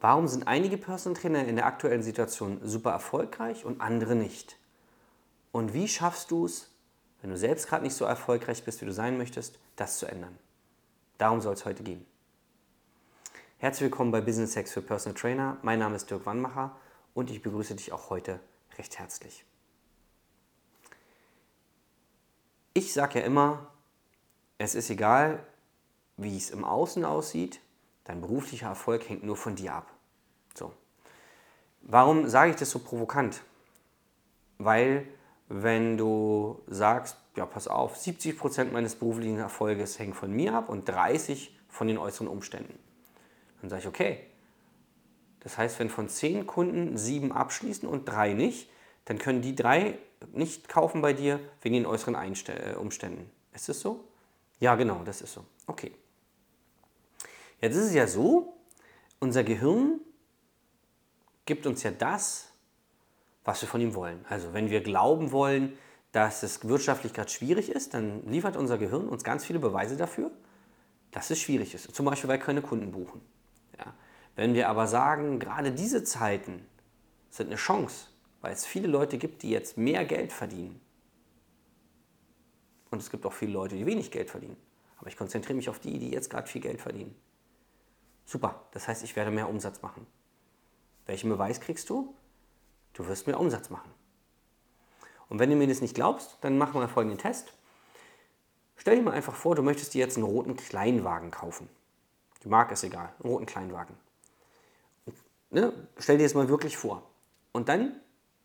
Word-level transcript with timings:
Warum 0.00 0.28
sind 0.28 0.46
einige 0.46 0.76
Personal 0.76 1.20
Trainer 1.20 1.46
in 1.46 1.56
der 1.56 1.66
aktuellen 1.66 2.02
Situation 2.02 2.60
super 2.62 2.90
erfolgreich 2.90 3.64
und 3.64 3.80
andere 3.80 4.14
nicht? 4.14 4.56
Und 5.52 5.72
wie 5.72 5.88
schaffst 5.88 6.30
du 6.30 6.44
es, 6.44 6.70
wenn 7.22 7.30
du 7.30 7.36
selbst 7.36 7.66
gerade 7.66 7.82
nicht 7.82 7.94
so 7.94 8.04
erfolgreich 8.04 8.62
bist, 8.64 8.82
wie 8.82 8.86
du 8.86 8.92
sein 8.92 9.16
möchtest, 9.16 9.58
das 9.76 9.98
zu 9.98 10.06
ändern? 10.06 10.38
Darum 11.16 11.40
soll 11.40 11.54
es 11.54 11.64
heute 11.64 11.82
gehen. 11.82 12.04
Herzlich 13.58 13.84
willkommen 13.84 14.10
bei 14.10 14.20
Business 14.20 14.54
Hacks 14.54 14.74
für 14.74 14.82
Personal 14.82 15.18
Trainer. 15.18 15.56
Mein 15.62 15.78
Name 15.78 15.96
ist 15.96 16.10
Dirk 16.10 16.26
Wannmacher 16.26 16.76
und 17.14 17.30
ich 17.30 17.42
begrüße 17.42 17.74
dich 17.74 17.90
auch 17.90 18.10
heute 18.10 18.38
recht 18.76 18.98
herzlich. 18.98 19.46
Ich 22.74 22.92
sage 22.92 23.20
ja 23.20 23.24
immer, 23.24 23.70
es 24.58 24.74
ist 24.74 24.90
egal, 24.90 25.42
wie 26.18 26.36
es 26.36 26.50
im 26.50 26.64
Außen 26.64 27.06
aussieht, 27.06 27.60
dein 28.06 28.20
beruflicher 28.20 28.68
Erfolg 28.68 29.08
hängt 29.08 29.24
nur 29.24 29.36
von 29.36 29.56
dir 29.56 29.74
ab. 29.74 29.92
So. 30.54 30.72
Warum 31.82 32.28
sage 32.28 32.50
ich 32.50 32.56
das 32.56 32.70
so 32.70 32.78
provokant? 32.78 33.42
Weil 34.58 35.06
wenn 35.48 35.96
du 35.96 36.62
sagst, 36.66 37.16
ja 37.36 37.46
pass 37.46 37.68
auf, 37.68 37.96
70% 37.96 38.72
meines 38.72 38.96
beruflichen 38.96 39.38
Erfolges 39.38 39.98
hängt 39.98 40.16
von 40.16 40.32
mir 40.32 40.54
ab 40.54 40.68
und 40.68 40.88
30% 40.88 41.50
von 41.68 41.86
den 41.86 41.98
äußeren 41.98 42.26
Umständen. 42.26 42.78
Dann 43.60 43.70
sage 43.70 43.82
ich, 43.82 43.88
okay. 43.88 44.20
Das 45.40 45.58
heißt, 45.58 45.78
wenn 45.78 45.90
von 45.90 46.08
10 46.08 46.46
Kunden 46.46 46.96
7 46.96 47.32
abschließen 47.32 47.88
und 47.88 48.06
3 48.06 48.32
nicht, 48.32 48.70
dann 49.04 49.18
können 49.18 49.42
die 49.42 49.54
3 49.54 49.98
nicht 50.32 50.68
kaufen 50.68 51.02
bei 51.02 51.12
dir 51.12 51.38
wegen 51.60 51.74
den 51.74 51.86
äußeren 51.86 52.16
Einste 52.16 52.52
äh, 52.52 52.74
Umständen. 52.74 53.30
Ist 53.52 53.68
es 53.68 53.80
so? 53.80 54.04
Ja, 54.58 54.74
genau, 54.74 55.02
das 55.04 55.20
ist 55.20 55.34
so. 55.34 55.44
Okay. 55.66 55.92
Jetzt 57.60 57.76
ist 57.76 57.86
es 57.86 57.94
ja 57.94 58.06
so, 58.06 58.56
unser 59.18 59.44
Gehirn 59.44 60.00
gibt 61.46 61.66
uns 61.66 61.82
ja 61.82 61.90
das, 61.90 62.52
was 63.44 63.62
wir 63.62 63.68
von 63.68 63.80
ihm 63.80 63.94
wollen. 63.94 64.24
Also 64.28 64.52
wenn 64.52 64.70
wir 64.70 64.82
glauben 64.82 65.32
wollen, 65.32 65.78
dass 66.12 66.42
es 66.42 66.66
wirtschaftlich 66.66 67.12
gerade 67.12 67.30
schwierig 67.30 67.70
ist, 67.70 67.94
dann 67.94 68.26
liefert 68.26 68.56
unser 68.56 68.78
Gehirn 68.78 69.08
uns 69.08 69.24
ganz 69.24 69.44
viele 69.44 69.58
Beweise 69.58 69.96
dafür, 69.96 70.30
dass 71.12 71.30
es 71.30 71.40
schwierig 71.40 71.74
ist. 71.74 71.94
Zum 71.94 72.06
Beispiel, 72.06 72.28
weil 72.28 72.38
keine 72.38 72.62
Kunden 72.62 72.90
buchen. 72.90 73.20
Ja. 73.78 73.94
Wenn 74.34 74.54
wir 74.54 74.68
aber 74.68 74.86
sagen, 74.86 75.38
gerade 75.38 75.72
diese 75.72 76.04
Zeiten 76.04 76.66
sind 77.30 77.46
eine 77.46 77.56
Chance, 77.56 78.08
weil 78.40 78.52
es 78.52 78.66
viele 78.66 78.88
Leute 78.88 79.18
gibt, 79.18 79.42
die 79.42 79.50
jetzt 79.50 79.78
mehr 79.78 80.04
Geld 80.04 80.32
verdienen. 80.32 80.80
Und 82.90 83.02
es 83.02 83.10
gibt 83.10 83.24
auch 83.26 83.32
viele 83.32 83.52
Leute, 83.52 83.76
die 83.76 83.86
wenig 83.86 84.10
Geld 84.10 84.30
verdienen. 84.30 84.56
Aber 84.98 85.08
ich 85.08 85.16
konzentriere 85.16 85.54
mich 85.56 85.68
auf 85.68 85.78
die, 85.78 85.98
die 85.98 86.10
jetzt 86.10 86.30
gerade 86.30 86.48
viel 86.48 86.60
Geld 86.60 86.80
verdienen. 86.80 87.14
Super, 88.26 88.66
das 88.72 88.88
heißt, 88.88 89.04
ich 89.04 89.14
werde 89.16 89.30
mehr 89.30 89.48
Umsatz 89.48 89.82
machen. 89.82 90.06
Welchen 91.06 91.30
Beweis 91.30 91.60
kriegst 91.60 91.88
du? 91.88 92.14
Du 92.92 93.06
wirst 93.06 93.26
mehr 93.28 93.38
Umsatz 93.38 93.70
machen. 93.70 93.90
Und 95.28 95.38
wenn 95.38 95.48
du 95.48 95.56
mir 95.56 95.68
das 95.68 95.80
nicht 95.80 95.94
glaubst, 95.94 96.36
dann 96.40 96.58
mach 96.58 96.74
mal 96.74 96.88
folgenden 96.88 97.18
Test. 97.18 97.52
Stell 98.76 98.96
dir 98.96 99.02
mal 99.02 99.14
einfach 99.14 99.34
vor, 99.34 99.54
du 99.54 99.62
möchtest 99.62 99.94
dir 99.94 99.98
jetzt 99.98 100.16
einen 100.16 100.26
roten 100.26 100.56
Kleinwagen 100.56 101.30
kaufen. 101.30 101.68
Die 102.42 102.48
Marke 102.48 102.74
ist 102.74 102.84
egal, 102.84 103.12
einen 103.20 103.32
roten 103.32 103.46
Kleinwagen. 103.46 103.96
Ne? 105.50 105.72
Stell 105.98 106.18
dir 106.18 106.24
das 106.24 106.34
mal 106.34 106.48
wirklich 106.48 106.76
vor. 106.76 107.02
Und 107.52 107.68
dann 107.68 108.00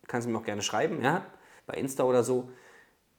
kannst 0.07 0.27
du 0.27 0.31
mir 0.31 0.37
auch 0.37 0.45
gerne 0.45 0.61
schreiben, 0.61 1.01
ja, 1.03 1.25
bei 1.65 1.73
Insta 1.75 2.03
oder 2.03 2.23
so. 2.23 2.49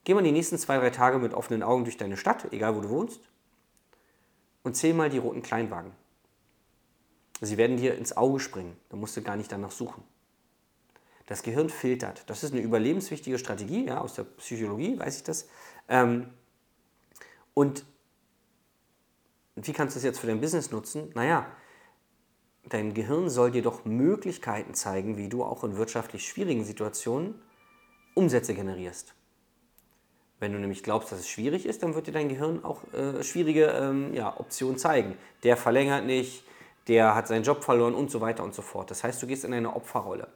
Geh 0.05 0.15
mal 0.15 0.23
die 0.23 0.33
nächsten 0.33 0.59
zwei, 0.59 0.79
drei 0.79 0.91
Tage 0.91 1.19
mit 1.19 1.35
offenen 1.35 1.63
Augen 1.63 1.85
durch 1.85 1.97
deine 1.97 2.17
Stadt, 2.17 2.53
egal 2.53 2.77
wo 2.77 2.81
du 2.81 2.89
wohnst, 2.89 3.29
und 4.63 4.77
zähl 4.77 4.95
mal 4.95 5.11
die 5.11 5.19
roten 5.19 5.43
Kleinwagen. 5.43 5.93
Sie 7.45 7.57
werden 7.57 7.77
dir 7.77 7.97
ins 7.97 8.17
Auge 8.17 8.39
springen. 8.39 8.77
Da 8.89 8.97
musst 8.97 9.17
du 9.17 9.23
gar 9.23 9.37
nicht 9.37 9.51
danach 9.51 9.73
suchen. 9.73 10.05
Das 11.27 11.43
Gehirn 11.43 11.71
filtert. 11.71 12.23
Das 12.29 12.45
ist 12.45 12.53
eine 12.53 12.63
überlebenswichtige 12.63 13.39
Strategie, 13.39 13.87
ja, 13.87 14.01
aus 14.01 14.15
der 14.15 14.25
Psychologie 14.25 14.99
weiß 14.99 15.17
ich 15.17 15.23
das. 15.25 15.49
Ähm, 15.89 16.29
und 17.55 17.85
wie 19.57 19.73
kannst 19.73 19.97
du 19.97 19.99
das 19.99 20.05
jetzt 20.05 20.21
für 20.21 20.27
dein 20.27 20.41
Business 20.41 20.71
nutzen? 20.71 21.11
Naja, 21.15 21.47
dein 22.69 22.95
Gehirn 22.95 23.29
soll 23.29 23.51
dir 23.51 23.63
doch 23.63 23.85
Möglichkeiten 23.85 24.75
zeigen, 24.75 25.17
wie 25.17 25.29
du 25.29 25.43
auch 25.43 25.65
in 25.65 25.77
wirtschaftlich 25.77 26.29
schwierigen 26.29 26.65
Situationen 26.65 27.35
Umsätze 28.15 28.55
generierst. 28.55 29.15
Wenn 30.39 30.53
du 30.53 30.59
nämlich 30.59 30.83
glaubst, 30.83 31.13
dass 31.13 31.21
es 31.21 31.29
schwierig 31.29 31.67
ist, 31.67 31.83
dann 31.83 31.95
wird 31.95 32.07
dir 32.07 32.13
dein 32.13 32.29
Gehirn 32.29 32.65
auch 32.65 32.83
äh, 32.93 33.23
schwierige 33.23 33.67
ähm, 33.67 34.13
ja, 34.13 34.39
Optionen 34.39 34.77
zeigen. 34.77 35.17
Der 35.45 35.57
verlängert 35.57 36.05
nicht, 36.05 36.45
der 36.89 37.15
hat 37.15 37.29
seinen 37.29 37.45
Job 37.45 37.63
verloren 37.65 37.95
und 37.95 38.11
so 38.11 38.21
weiter 38.21 38.43
und 38.43 38.55
so 38.55 38.63
fort. 38.63 38.91
Das 38.91 39.05
heißt, 39.05 39.23
du 39.23 39.27
gehst 39.27 39.45
in 39.45 39.55
eine 39.55 39.75
Opferrolle. 39.75 40.29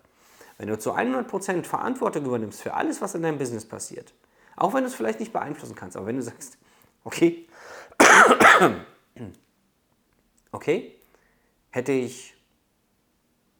Wenn 0.58 0.68
du 0.68 0.78
zu 0.78 0.92
100% 0.92 1.64
Verantwortung 1.64 2.24
übernimmst 2.24 2.62
für 2.62 2.74
alles, 2.74 3.02
was 3.02 3.14
in 3.14 3.22
deinem 3.22 3.38
Business 3.38 3.66
passiert, 3.66 4.14
auch 4.56 4.72
wenn 4.72 4.82
du 4.82 4.88
es 4.88 4.94
vielleicht 4.94 5.20
nicht 5.20 5.32
beeinflussen 5.32 5.74
kannst, 5.74 5.96
aber 5.96 6.06
wenn 6.06 6.16
du 6.16 6.22
sagst, 6.22 6.56
okay, 7.04 7.46
okay, 10.52 10.94
hätte 11.70 11.92
ich 11.92 12.34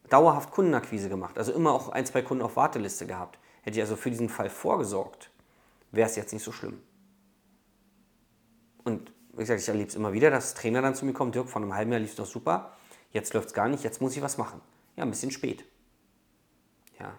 dauerhaft 0.08 0.52
Kundenakquise 0.52 1.08
gemacht, 1.08 1.36
also 1.36 1.52
immer 1.52 1.72
auch 1.72 1.90
ein, 1.90 2.06
zwei 2.06 2.22
Kunden 2.22 2.42
auf 2.42 2.56
Warteliste 2.56 3.06
gehabt, 3.06 3.38
hätte 3.62 3.76
ich 3.76 3.82
also 3.82 3.96
für 3.96 4.10
diesen 4.10 4.30
Fall 4.30 4.48
vorgesorgt, 4.48 5.30
wäre 5.90 6.08
es 6.08 6.16
jetzt 6.16 6.32
nicht 6.32 6.42
so 6.42 6.52
schlimm. 6.52 6.80
Wie 9.36 9.40
gesagt, 9.40 9.60
ich 9.60 9.68
erlebe 9.68 9.88
es 9.88 9.94
immer 9.94 10.14
wieder, 10.14 10.30
dass 10.30 10.54
Trainer 10.54 10.80
dann 10.80 10.94
zu 10.94 11.04
mir 11.04 11.12
kommen, 11.12 11.30
Dirk, 11.30 11.50
vor 11.50 11.60
einem 11.60 11.74
halben 11.74 11.92
Jahr 11.92 12.00
lief 12.00 12.10
es 12.10 12.16
doch 12.16 12.26
super, 12.26 12.72
jetzt 13.12 13.34
läuft 13.34 13.48
es 13.48 13.54
gar 13.54 13.68
nicht, 13.68 13.84
jetzt 13.84 14.00
muss 14.00 14.16
ich 14.16 14.22
was 14.22 14.38
machen. 14.38 14.62
Ja, 14.96 15.04
ein 15.04 15.10
bisschen 15.10 15.30
spät. 15.30 15.64
Ja. 16.98 17.12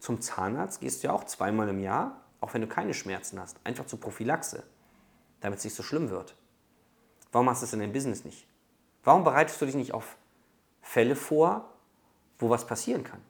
Zum 0.00 0.20
Zahnarzt 0.20 0.80
gehst 0.80 1.02
du 1.02 1.08
ja 1.08 1.12
auch 1.12 1.24
zweimal 1.24 1.68
im 1.68 1.78
Jahr, 1.78 2.24
auch 2.40 2.54
wenn 2.54 2.60
du 2.60 2.66
keine 2.66 2.92
Schmerzen 2.92 3.38
hast, 3.38 3.60
einfach 3.62 3.86
zur 3.86 4.00
Prophylaxe, 4.00 4.64
damit 5.40 5.60
es 5.60 5.64
nicht 5.64 5.76
so 5.76 5.84
schlimm 5.84 6.10
wird. 6.10 6.34
Warum 7.30 7.46
machst 7.46 7.62
du 7.62 7.66
es 7.66 7.72
in 7.72 7.78
deinem 7.78 7.92
Business 7.92 8.24
nicht? 8.24 8.48
Warum 9.04 9.22
bereitest 9.22 9.60
du 9.60 9.66
dich 9.66 9.76
nicht 9.76 9.94
auf 9.94 10.16
Fälle 10.82 11.14
vor, 11.14 11.72
wo 12.40 12.50
was 12.50 12.66
passieren 12.66 13.04
kann? 13.04 13.20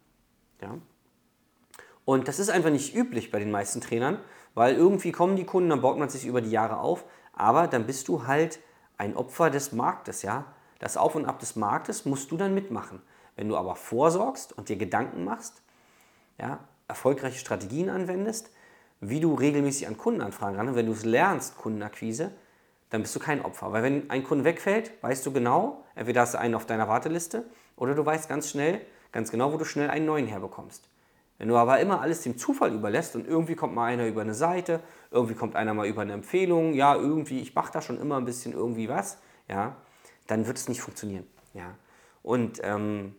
Ja? 0.62 0.78
Und 2.06 2.26
das 2.26 2.38
ist 2.38 2.48
einfach 2.48 2.70
nicht 2.70 2.94
üblich 2.94 3.30
bei 3.30 3.38
den 3.38 3.50
meisten 3.50 3.82
Trainern, 3.82 4.18
weil 4.54 4.74
irgendwie 4.74 5.12
kommen 5.12 5.36
die 5.36 5.44
Kunden, 5.44 5.68
dann 5.68 5.82
baut 5.82 5.98
man 5.98 6.08
sich 6.08 6.24
über 6.24 6.40
die 6.40 6.50
Jahre 6.50 6.78
auf, 6.78 7.04
aber 7.40 7.68
dann 7.68 7.86
bist 7.86 8.08
du 8.08 8.26
halt 8.26 8.60
ein 8.98 9.16
Opfer 9.16 9.48
des 9.48 9.72
Marktes, 9.72 10.20
ja. 10.22 10.44
Das 10.78 10.98
Auf 10.98 11.14
und 11.14 11.24
Ab 11.24 11.40
des 11.40 11.56
Marktes 11.56 12.04
musst 12.04 12.30
du 12.30 12.36
dann 12.36 12.54
mitmachen. 12.54 13.00
Wenn 13.34 13.48
du 13.48 13.56
aber 13.56 13.76
vorsorgst 13.76 14.52
und 14.52 14.68
dir 14.68 14.76
Gedanken 14.76 15.24
machst, 15.24 15.62
ja, 16.38 16.58
erfolgreiche 16.86 17.38
Strategien 17.38 17.88
anwendest, 17.88 18.50
wie 19.00 19.20
du 19.20 19.34
regelmäßig 19.34 19.86
an 19.86 19.96
Kundenanfragen 19.96 20.56
ran, 20.56 20.74
wenn 20.74 20.84
du 20.84 20.92
es 20.92 21.06
lernst, 21.06 21.56
Kundenakquise, 21.56 22.32
dann 22.90 23.00
bist 23.00 23.14
du 23.14 23.20
kein 23.20 23.42
Opfer. 23.42 23.72
Weil 23.72 23.82
wenn 23.82 24.10
ein 24.10 24.22
Kunde 24.22 24.44
wegfällt, 24.44 24.92
weißt 25.02 25.24
du 25.24 25.32
genau, 25.32 25.84
entweder 25.94 26.20
hast 26.20 26.34
du 26.34 26.38
einen 26.38 26.54
auf 26.54 26.66
deiner 26.66 26.88
Warteliste 26.88 27.44
oder 27.76 27.94
du 27.94 28.04
weißt 28.04 28.28
ganz 28.28 28.50
schnell, 28.50 28.82
ganz 29.12 29.30
genau, 29.30 29.50
wo 29.52 29.56
du 29.56 29.64
schnell 29.64 29.88
einen 29.88 30.04
neuen 30.04 30.26
herbekommst. 30.26 30.88
Wenn 31.40 31.48
du 31.48 31.56
aber 31.56 31.80
immer 31.80 32.02
alles 32.02 32.20
dem 32.20 32.36
Zufall 32.36 32.74
überlässt 32.74 33.16
und 33.16 33.26
irgendwie 33.26 33.54
kommt 33.54 33.74
mal 33.74 33.86
einer 33.86 34.06
über 34.06 34.20
eine 34.20 34.34
Seite, 34.34 34.82
irgendwie 35.10 35.34
kommt 35.34 35.56
einer 35.56 35.72
mal 35.72 35.86
über 35.86 36.02
eine 36.02 36.12
Empfehlung, 36.12 36.74
ja, 36.74 36.94
irgendwie, 36.94 37.40
ich 37.40 37.54
mache 37.54 37.72
da 37.72 37.80
schon 37.80 37.98
immer 37.98 38.18
ein 38.18 38.26
bisschen 38.26 38.52
irgendwie 38.52 38.90
was, 38.90 39.16
ja, 39.48 39.74
dann 40.26 40.46
wird 40.46 40.58
es 40.58 40.68
nicht 40.68 40.82
funktionieren. 40.82 41.26
Ja. 41.54 41.74
Und 42.22 42.60
ähm, 42.62 43.14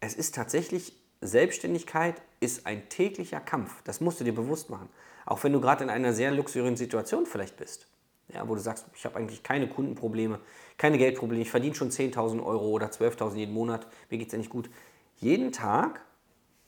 es 0.00 0.14
ist 0.14 0.34
tatsächlich, 0.34 0.98
Selbstständigkeit 1.20 2.22
ist 2.40 2.64
ein 2.64 2.88
täglicher 2.88 3.40
Kampf. 3.40 3.82
Das 3.84 4.00
musst 4.00 4.18
du 4.18 4.24
dir 4.24 4.34
bewusst 4.34 4.70
machen. 4.70 4.88
Auch 5.26 5.44
wenn 5.44 5.52
du 5.52 5.60
gerade 5.60 5.84
in 5.84 5.90
einer 5.90 6.14
sehr 6.14 6.30
luxuriösen 6.30 6.78
Situation 6.78 7.26
vielleicht 7.26 7.58
bist. 7.58 7.86
Ja, 8.28 8.48
wo 8.48 8.54
du 8.54 8.62
sagst, 8.62 8.86
ich 8.94 9.04
habe 9.04 9.16
eigentlich 9.16 9.42
keine 9.42 9.68
Kundenprobleme, 9.68 10.40
keine 10.78 10.96
Geldprobleme, 10.96 11.42
ich 11.42 11.50
verdiene 11.50 11.74
schon 11.74 11.90
10.000 11.90 12.42
Euro 12.42 12.68
oder 12.70 12.86
12.000 12.86 13.34
jeden 13.34 13.52
Monat, 13.52 13.86
mir 14.08 14.16
geht 14.16 14.28
es 14.28 14.32
ja 14.32 14.38
nicht 14.38 14.48
gut. 14.48 14.70
Jeden 15.18 15.52
Tag 15.52 16.00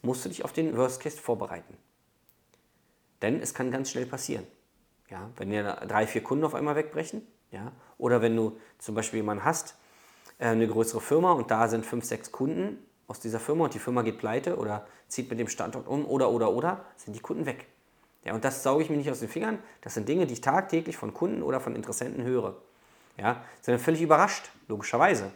musst 0.06 0.25
du 0.25 0.29
dich 0.31 0.44
auf 0.44 0.53
den 0.53 0.76
Worst 0.76 1.03
Case 1.03 1.19
vorbereiten. 1.19 1.76
Denn 3.23 3.41
es 3.41 3.53
kann 3.53 3.70
ganz 3.70 3.91
schnell 3.91 4.06
passieren. 4.06 4.47
Ja, 5.11 5.31
wenn 5.37 5.50
dir 5.50 5.62
drei, 5.87 6.06
vier 6.06 6.23
Kunden 6.23 6.44
auf 6.44 6.55
einmal 6.55 6.76
wegbrechen, 6.76 7.26
ja, 7.50 7.73
oder 7.99 8.23
wenn 8.23 8.35
du 8.35 8.58
zum 8.79 8.94
Beispiel 8.94 9.19
jemanden 9.19 9.44
hast, 9.44 9.76
äh, 10.38 10.47
eine 10.47 10.67
größere 10.67 11.00
Firma 11.00 11.32
und 11.32 11.50
da 11.50 11.69
sind 11.69 11.87
fünf, 11.87 12.05
sechs 12.05 12.32
Kunden 12.32 12.79
aus 13.06 13.20
dieser 13.20 13.38
Firma 13.38 13.64
und 13.64 13.75
die 13.75 13.79
Firma 13.79 14.03
geht 14.03 14.19
pleite 14.19 14.56
oder 14.56 14.87
zieht 15.08 15.31
mit 15.31 15.38
dem 15.38 15.49
Standort 15.49 15.87
um 15.87 16.05
oder, 16.05 16.31
oder, 16.31 16.52
oder, 16.52 16.85
sind 16.97 17.14
die 17.14 17.20
Kunden 17.20 17.47
weg. 17.47 17.67
Ja, 18.25 18.35
und 18.35 18.44
das 18.44 18.64
sauge 18.64 18.82
ich 18.82 18.91
mir 18.91 18.97
nicht 18.97 19.11
aus 19.11 19.20
den 19.20 19.29
Fingern. 19.29 19.61
Das 19.82 19.94
sind 19.94 20.09
Dinge, 20.09 20.26
die 20.26 20.32
ich 20.32 20.41
tagtäglich 20.41 20.97
von 20.97 21.14
Kunden 21.14 21.43
oder 21.43 21.61
von 21.61 21.76
Interessenten 21.76 22.25
höre. 22.25 22.56
Ja, 23.17 23.44
sind 23.62 23.75
dann 23.75 23.79
völlig 23.79 24.02
überrascht, 24.02 24.50
logischerweise. 24.67 25.31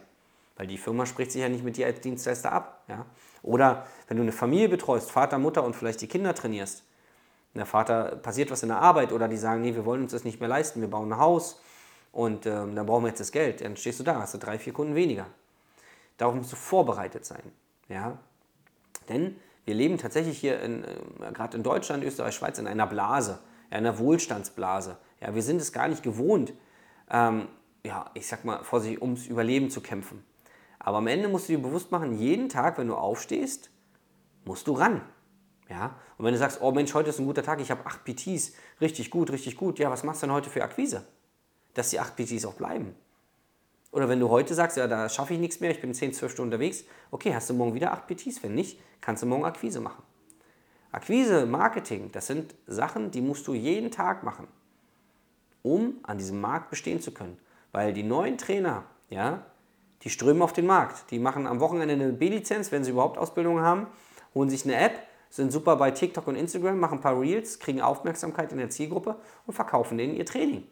Weil 0.61 0.67
die 0.67 0.77
Firma 0.77 1.07
spricht 1.07 1.31
sich 1.31 1.41
ja 1.41 1.49
nicht 1.49 1.63
mit 1.63 1.75
dir 1.75 1.87
als 1.87 2.01
Dienstleister 2.01 2.51
ab. 2.51 2.83
Ja? 2.87 3.07
Oder 3.41 3.87
wenn 4.07 4.17
du 4.17 4.21
eine 4.21 4.31
Familie 4.31 4.69
betreust, 4.69 5.09
Vater, 5.09 5.39
Mutter 5.39 5.63
und 5.63 5.75
vielleicht 5.75 6.01
die 6.01 6.07
Kinder 6.07 6.35
trainierst. 6.35 6.83
Der 7.55 7.65
Vater 7.65 8.17
passiert 8.17 8.51
was 8.51 8.61
in 8.61 8.69
der 8.69 8.77
Arbeit 8.77 9.11
oder 9.11 9.27
die 9.27 9.37
sagen, 9.37 9.63
nee, 9.63 9.73
wir 9.73 9.85
wollen 9.85 10.03
uns 10.03 10.11
das 10.11 10.23
nicht 10.23 10.39
mehr 10.39 10.47
leisten, 10.47 10.79
wir 10.79 10.87
bauen 10.87 11.11
ein 11.11 11.17
Haus 11.17 11.59
und 12.11 12.45
ähm, 12.45 12.75
dann 12.75 12.85
brauchen 12.85 13.05
wir 13.05 13.07
jetzt 13.07 13.19
das 13.19 13.31
Geld. 13.31 13.61
Dann 13.61 13.75
stehst 13.75 13.99
du 13.99 14.03
da, 14.03 14.19
hast 14.19 14.35
du 14.35 14.37
drei, 14.37 14.59
vier 14.59 14.71
Kunden 14.71 14.93
weniger. 14.93 15.25
Darauf 16.17 16.35
musst 16.35 16.51
du 16.51 16.55
vorbereitet 16.57 17.25
sein. 17.25 17.41
Ja? 17.89 18.19
Denn 19.09 19.37
wir 19.65 19.73
leben 19.73 19.97
tatsächlich 19.97 20.37
hier, 20.37 20.61
äh, 20.61 20.83
gerade 21.33 21.57
in 21.57 21.63
Deutschland, 21.63 22.03
Österreich, 22.03 22.35
Schweiz, 22.35 22.59
in 22.59 22.67
einer 22.67 22.85
Blase, 22.85 23.39
ja, 23.71 23.77
einer 23.77 23.97
Wohlstandsblase. 23.97 24.99
Ja, 25.21 25.33
wir 25.33 25.41
sind 25.41 25.59
es 25.59 25.73
gar 25.73 25.87
nicht 25.87 26.03
gewohnt, 26.03 26.53
ähm, 27.09 27.47
ja, 27.83 28.11
ich 28.13 28.27
sag 28.27 28.45
mal, 28.45 28.63
vorsichtig, 28.63 29.01
ums 29.01 29.25
Überleben 29.25 29.71
zu 29.71 29.81
kämpfen. 29.81 30.23
Aber 30.83 30.97
am 30.97 31.07
Ende 31.07 31.27
musst 31.27 31.47
du 31.47 31.53
dir 31.53 31.61
bewusst 31.61 31.91
machen, 31.91 32.17
jeden 32.17 32.49
Tag, 32.49 32.77
wenn 32.77 32.87
du 32.87 32.95
aufstehst, 32.95 33.69
musst 34.45 34.67
du 34.67 34.73
ran. 34.73 35.01
Ja? 35.69 35.95
Und 36.17 36.25
wenn 36.25 36.33
du 36.33 36.39
sagst, 36.39 36.59
oh 36.61 36.71
Mensch, 36.71 36.93
heute 36.93 37.09
ist 37.09 37.19
ein 37.19 37.25
guter 37.25 37.43
Tag, 37.43 37.61
ich 37.61 37.69
habe 37.69 37.85
acht 37.85 38.03
PTs, 38.03 38.53
richtig 38.81 39.11
gut, 39.11 39.31
richtig 39.31 39.57
gut, 39.57 39.79
ja, 39.79 39.91
was 39.91 40.03
machst 40.03 40.21
du 40.21 40.27
denn 40.27 40.33
heute 40.33 40.49
für 40.49 40.63
Akquise? 40.63 41.05
Dass 41.75 41.91
die 41.91 41.99
acht 41.99 42.15
PTs 42.15 42.45
auch 42.45 42.55
bleiben. 42.55 42.95
Oder 43.91 44.09
wenn 44.09 44.19
du 44.19 44.29
heute 44.29 44.53
sagst, 44.55 44.77
ja, 44.77 44.87
da 44.87 45.07
schaffe 45.07 45.33
ich 45.33 45.39
nichts 45.39 45.59
mehr, 45.59 45.69
ich 45.69 45.81
bin 45.81 45.93
10, 45.93 46.13
12 46.13 46.31
Stunden 46.31 46.53
unterwegs, 46.53 46.83
okay, 47.11 47.33
hast 47.33 47.49
du 47.49 47.53
morgen 47.53 47.75
wieder 47.75 47.91
acht 47.91 48.07
PTs? 48.07 48.41
Wenn 48.41 48.55
nicht, 48.55 48.79
kannst 49.01 49.21
du 49.21 49.27
morgen 49.27 49.45
Akquise 49.45 49.81
machen. 49.81 50.01
Akquise, 50.91 51.45
Marketing, 51.45 52.11
das 52.11 52.27
sind 52.27 52.55
Sachen, 52.65 53.11
die 53.11 53.21
musst 53.21 53.47
du 53.47 53.53
jeden 53.53 53.91
Tag 53.91 54.23
machen, 54.23 54.47
um 55.61 55.99
an 56.03 56.17
diesem 56.17 56.41
Markt 56.41 56.69
bestehen 56.69 57.01
zu 57.01 57.11
können. 57.11 57.37
Weil 57.71 57.93
die 57.93 58.03
neuen 58.03 58.37
Trainer, 58.37 58.83
ja, 59.09 59.45
die 60.03 60.09
strömen 60.09 60.41
auf 60.41 60.53
den 60.53 60.65
Markt. 60.65 61.11
Die 61.11 61.19
machen 61.19 61.47
am 61.47 61.59
Wochenende 61.59 61.93
eine 61.93 62.11
B-Lizenz, 62.11 62.71
wenn 62.71 62.83
sie 62.83 62.91
überhaupt 62.91 63.17
Ausbildung 63.17 63.61
haben, 63.61 63.87
holen 64.33 64.49
sich 64.49 64.65
eine 64.65 64.75
App, 64.75 64.93
sind 65.29 65.51
super 65.51 65.75
bei 65.77 65.91
TikTok 65.91 66.27
und 66.27 66.35
Instagram, 66.35 66.79
machen 66.79 66.97
ein 66.97 67.01
paar 67.01 67.19
Reels, 67.19 67.59
kriegen 67.59 67.81
Aufmerksamkeit 67.81 68.51
in 68.51 68.57
der 68.57 68.69
Zielgruppe 68.69 69.15
und 69.47 69.53
verkaufen 69.53 69.97
denen 69.97 70.15
ihr 70.15 70.25
Training. 70.25 70.67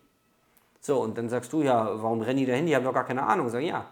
So, 0.82 1.02
und 1.02 1.18
dann 1.18 1.30
sagst 1.30 1.52
du, 1.54 1.62
ja, 1.62 2.02
warum 2.02 2.22
rennen 2.22 2.40
die 2.40 2.46
dahin? 2.46 2.66
Die 2.66 2.76
haben 2.76 2.86
doch 2.86 2.94
gar 2.94 3.06
keine 3.06 3.24
Ahnung. 3.24 3.50
Sag 3.50 3.62
ja. 3.62 3.86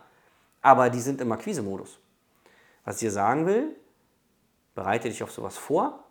Aber 0.62 0.90
die 0.90 1.00
sind 1.00 1.22
im 1.22 1.32
Akquise-Modus. 1.32 2.00
Was 2.86 2.96
ich 2.96 3.02
dir 3.02 3.12
sagen 3.12 3.46
will, 3.46 3.76
bereite 4.76 5.10
dich 5.10 5.24
auf 5.24 5.32
sowas 5.32 5.58
vor. 5.58 6.04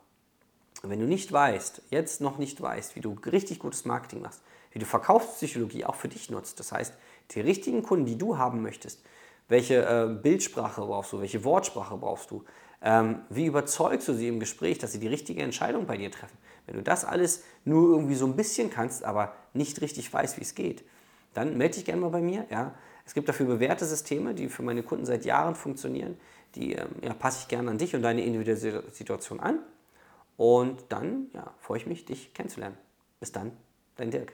Und 0.83 0.91
wenn 0.91 1.01
du 1.01 1.07
nicht 1.07 1.33
weißt, 1.33 1.83
jetzt 1.91 2.21
noch 2.21 2.39
nicht 2.39 2.61
weißt, 2.61 2.97
wie 2.97 3.01
du 3.01 3.17
richtig 3.25 3.59
gutes 3.59 3.87
Marketing 3.87 4.21
machst, 4.21 4.43
wie 4.73 4.79
du 4.79 4.85
Verkaufspsychologie 4.85 5.87
auch 5.87 5.95
für 5.95 6.09
dich 6.09 6.31
nutzt, 6.31 6.61
das 6.61 6.73
heißt, 6.73 6.95
die 7.33 7.41
richtigen 7.41 7.83
Kunden, 7.83 8.07
die 8.07 8.19
du 8.19 8.39
haben 8.39 8.63
möchtest, 8.63 9.03
welche 9.49 9.85
äh, 9.85 10.09
Bildsprache 10.23 10.81
brauchst 10.83 11.13
du, 11.13 11.21
welche 11.21 11.45
Wortsprache 11.45 11.97
brauchst 11.97 12.31
du, 12.31 12.45
ähm, 12.83 13.21
wie 13.31 13.47
überzeugst 13.47 14.09
du 14.09 14.15
sie 14.15 14.29
im 14.29 14.41
Gespräch, 14.41 14.79
dass 14.79 14.93
sie 14.93 15.01
die 15.01 15.09
richtige 15.09 15.43
Entscheidung 15.43 15.87
bei 15.87 15.97
dir 15.97 16.11
treffen. 16.11 16.37
Wenn 16.67 16.77
du 16.77 16.83
das 16.83 17.05
alles 17.05 17.45
nur 17.65 17.91
irgendwie 17.91 18.15
so 18.15 18.27
ein 18.27 18.37
bisschen 18.37 18.71
kannst, 18.71 19.05
aber 19.05 19.35
nicht 19.55 19.81
richtig 19.81 20.13
weißt, 20.13 20.37
wie 20.37 20.43
es 20.43 20.55
geht, 20.55 20.85
dann 21.35 21.57
melde 21.57 21.75
dich 21.77 21.85
gerne 21.85 22.01
mal 22.01 22.11
bei 22.11 22.21
mir. 22.21 22.47
Ja. 22.51 22.75
Es 23.05 23.15
gibt 23.15 23.29
dafür 23.29 23.47
bewährte 23.47 23.85
Systeme, 23.85 24.35
die 24.35 24.49
für 24.49 24.63
meine 24.63 24.83
Kunden 24.83 25.07
seit 25.07 25.25
Jahren 25.25 25.55
funktionieren. 25.55 26.17
Die 26.55 26.73
ähm, 26.73 26.89
ja, 27.03 27.15
passe 27.15 27.41
ich 27.43 27.49
gerne 27.49 27.71
an 27.71 27.79
dich 27.79 27.95
und 27.95 28.03
deine 28.03 28.25
individuelle 28.25 28.83
Situation 28.91 29.39
an. 29.39 29.61
Und 30.37 30.85
dann 30.89 31.29
ja, 31.35 31.55
freue 31.61 31.79
ich 31.79 31.87
mich, 31.87 32.05
dich 32.05 32.35
kennenzulernen. 32.35 32.77
Bis 33.21 33.33
dann, 33.33 33.53
dein 33.97 34.11
Dirk. 34.11 34.33